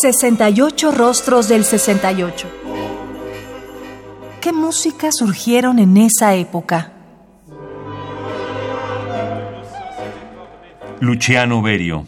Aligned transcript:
68 0.00 0.92
rostros 0.92 1.48
del 1.48 1.64
68. 1.64 2.48
¿Qué 4.40 4.52
música 4.52 5.08
surgieron 5.10 5.80
en 5.80 5.96
esa 5.96 6.36
época? 6.36 6.92
Luciano 11.00 11.62
Berio, 11.62 12.06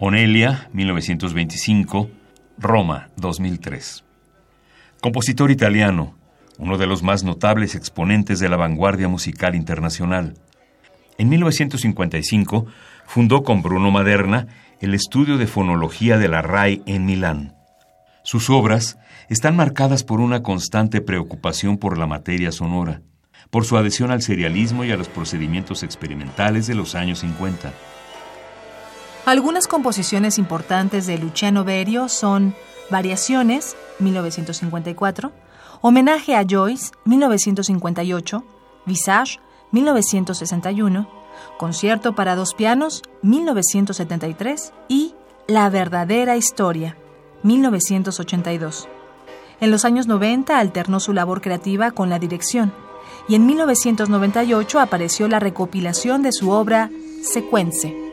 Onelia, 0.00 0.68
1925, 0.72 2.10
Roma, 2.58 3.10
2003. 3.14 4.02
Compositor 5.00 5.52
italiano, 5.52 6.16
uno 6.58 6.78
de 6.78 6.86
los 6.88 7.04
más 7.04 7.22
notables 7.22 7.76
exponentes 7.76 8.40
de 8.40 8.48
la 8.48 8.56
vanguardia 8.56 9.06
musical 9.06 9.54
internacional. 9.54 10.34
En 11.18 11.28
1955 11.28 12.66
fundó 13.06 13.44
con 13.44 13.62
Bruno 13.62 13.92
Maderna 13.92 14.48
el 14.80 14.94
estudio 14.94 15.38
de 15.38 15.46
fonología 15.46 16.18
de 16.18 16.28
la 16.28 16.42
RAI 16.42 16.82
en 16.86 17.06
Milán. 17.06 17.56
Sus 18.22 18.50
obras 18.50 18.98
están 19.28 19.56
marcadas 19.56 20.04
por 20.04 20.20
una 20.20 20.42
constante 20.42 21.00
preocupación 21.00 21.78
por 21.78 21.98
la 21.98 22.06
materia 22.06 22.52
sonora, 22.52 23.02
por 23.50 23.64
su 23.64 23.76
adhesión 23.76 24.10
al 24.10 24.22
serialismo 24.22 24.84
y 24.84 24.90
a 24.92 24.96
los 24.96 25.08
procedimientos 25.08 25.82
experimentales 25.82 26.66
de 26.66 26.74
los 26.74 26.94
años 26.94 27.20
50. 27.20 27.72
Algunas 29.26 29.68
composiciones 29.68 30.38
importantes 30.38 31.06
de 31.06 31.18
Luciano 31.18 31.64
Berio 31.64 32.08
son 32.08 32.54
Variaciones, 32.90 33.76
1954, 33.98 35.32
Homenaje 35.80 36.36
a 36.36 36.44
Joyce, 36.48 36.92
1958, 37.04 38.44
Visage, 38.86 39.38
1961, 39.72 41.23
Concierto 41.58 42.14
para 42.14 42.36
dos 42.36 42.54
pianos, 42.54 43.02
1973 43.22 44.72
y 44.88 45.14
La 45.46 45.68
verdadera 45.70 46.36
historia, 46.36 46.96
1982. 47.42 48.88
En 49.60 49.70
los 49.70 49.84
años 49.84 50.06
90 50.06 50.58
alternó 50.58 51.00
su 51.00 51.12
labor 51.12 51.40
creativa 51.40 51.90
con 51.90 52.10
la 52.10 52.18
dirección 52.18 52.72
y 53.28 53.34
en 53.34 53.46
1998 53.46 54.80
apareció 54.80 55.28
la 55.28 55.40
recopilación 55.40 56.22
de 56.22 56.32
su 56.32 56.50
obra 56.50 56.90
Secuence. 57.22 58.04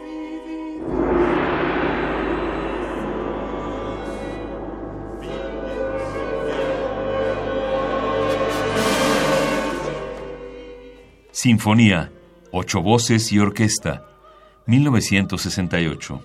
Sinfonía 11.31 12.11
Ocho 12.53 12.81
voces 12.81 13.31
y 13.31 13.39
orquesta, 13.39 14.03
1968. 14.65 16.21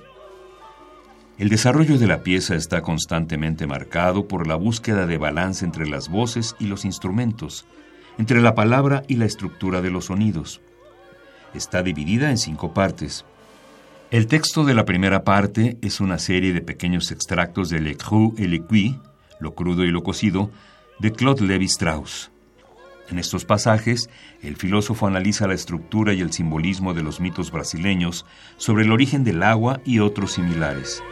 El 1.38 1.48
desarrollo 1.48 1.98
de 1.98 2.08
la 2.08 2.24
pieza 2.24 2.56
está 2.56 2.82
constantemente 2.82 3.68
marcado 3.68 4.26
por 4.26 4.48
la 4.48 4.56
búsqueda 4.56 5.06
de 5.06 5.18
balance 5.18 5.64
entre 5.64 5.88
las 5.88 6.08
voces 6.08 6.56
y 6.58 6.66
los 6.66 6.84
instrumentos, 6.84 7.64
entre 8.18 8.40
la 8.40 8.56
palabra 8.56 9.04
y 9.06 9.14
la 9.14 9.24
estructura 9.24 9.82
de 9.82 9.90
los 9.90 10.06
sonidos. 10.06 10.60
Está 11.54 11.84
dividida 11.84 12.28
en 12.28 12.38
cinco 12.38 12.74
partes. 12.74 13.24
El 14.10 14.26
texto 14.26 14.64
de 14.64 14.74
la 14.74 14.84
primera 14.84 15.22
parte 15.22 15.78
es 15.80 16.00
una 16.00 16.18
serie 16.18 16.52
de 16.52 16.60
pequeños 16.60 17.12
extractos 17.12 17.70
de 17.70 17.78
Le 17.78 17.96
Cru 17.96 18.34
et 18.36 18.48
le 18.48 18.62
Cuit, 18.62 18.96
lo 19.38 19.54
crudo 19.54 19.84
y 19.84 19.92
lo 19.92 20.02
cocido, 20.02 20.50
de 20.98 21.12
Claude 21.12 21.46
Lévi-Strauss. 21.46 22.32
En 23.08 23.18
estos 23.18 23.44
pasajes, 23.44 24.10
el 24.42 24.56
filósofo 24.56 25.06
analiza 25.06 25.46
la 25.46 25.54
estructura 25.54 26.12
y 26.12 26.20
el 26.20 26.32
simbolismo 26.32 26.92
de 26.92 27.02
los 27.02 27.20
mitos 27.20 27.50
brasileños 27.50 28.26
sobre 28.56 28.84
el 28.84 28.92
origen 28.92 29.22
del 29.22 29.42
agua 29.42 29.80
y 29.84 30.00
otros 30.00 30.32
similares. 30.32 31.02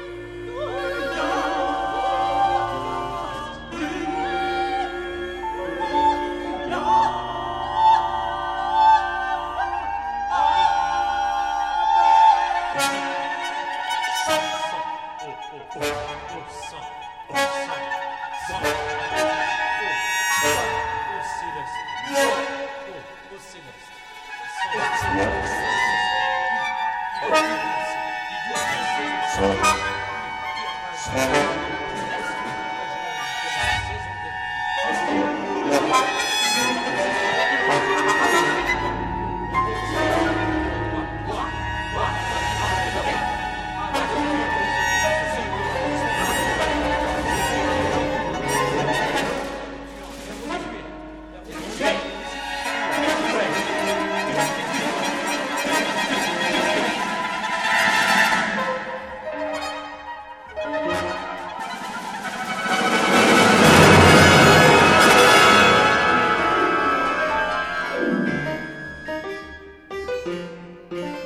Música 70.25 71.24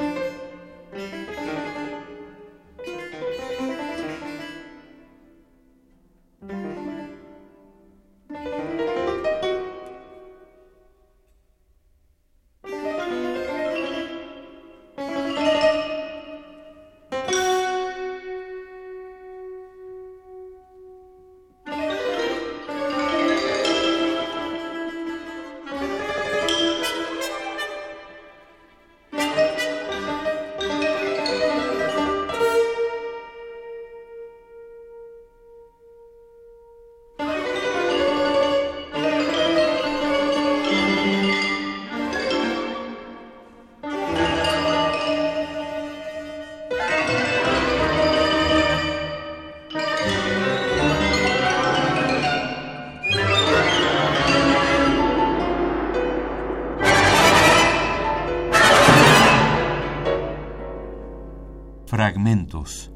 Fragmentos. 61.98 62.92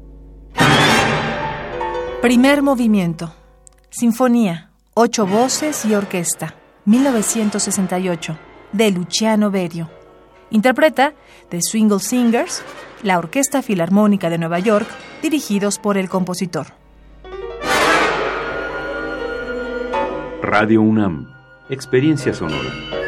Primer 2.21 2.61
movimiento. 2.61 3.35
Sinfonía. 3.89 4.69
Ocho 4.93 5.27
voces 5.27 5.83
y 5.83 5.93
orquesta. 5.93 6.55
1968. 6.85 8.37
De 8.71 8.91
Luciano 8.91 9.51
Berio. 9.51 9.89
Interpreta 10.51 11.15
The 11.49 11.59
Swingle 11.61 11.99
Singers, 11.99 12.63
la 13.01 13.17
Orquesta 13.17 13.61
Filarmónica 13.61 14.29
de 14.29 14.37
Nueva 14.37 14.59
York, 14.59 14.87
dirigidos 15.21 15.79
por 15.79 15.97
el 15.97 16.07
compositor. 16.07 16.67
Radio 20.41 20.81
UNAM. 20.81 21.27
Experiencia 21.69 22.33
sonora. 22.33 23.02